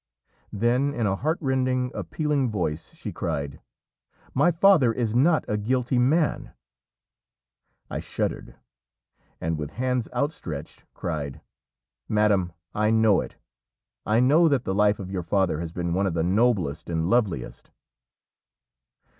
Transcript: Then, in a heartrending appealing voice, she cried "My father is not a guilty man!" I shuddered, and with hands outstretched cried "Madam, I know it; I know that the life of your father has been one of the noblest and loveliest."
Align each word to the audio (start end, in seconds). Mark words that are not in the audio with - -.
Then, 0.51 0.95
in 0.95 1.05
a 1.05 1.15
heartrending 1.15 1.91
appealing 1.93 2.49
voice, 2.49 2.95
she 2.95 3.11
cried 3.13 3.61
"My 4.33 4.49
father 4.49 4.91
is 4.91 5.13
not 5.13 5.45
a 5.47 5.57
guilty 5.57 5.99
man!" 5.99 6.53
I 7.87 7.99
shuddered, 7.99 8.55
and 9.39 9.59
with 9.59 9.73
hands 9.73 10.09
outstretched 10.11 10.85
cried 10.95 11.39
"Madam, 12.09 12.51
I 12.73 12.89
know 12.89 13.21
it; 13.21 13.37
I 14.03 14.19
know 14.19 14.47
that 14.49 14.63
the 14.63 14.73
life 14.73 14.97
of 14.97 15.11
your 15.11 15.21
father 15.21 15.59
has 15.59 15.71
been 15.71 15.93
one 15.93 16.07
of 16.07 16.15
the 16.15 16.23
noblest 16.23 16.89
and 16.89 17.07
loveliest." 17.07 17.69